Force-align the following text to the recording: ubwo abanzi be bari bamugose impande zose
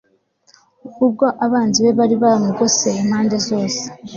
ubwo 1.05 1.25
abanzi 1.45 1.79
be 1.85 1.91
bari 1.99 2.15
bamugose 2.23 2.87
impande 3.01 3.37
zose 3.47 3.83